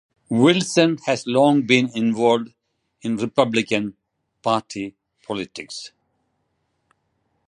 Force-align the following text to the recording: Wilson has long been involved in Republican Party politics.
Wilson 0.31 0.97
has 1.05 1.27
long 1.27 1.61
been 1.61 1.91
involved 1.93 2.55
in 3.03 3.17
Republican 3.17 3.95
Party 4.41 4.95
politics. 5.21 5.91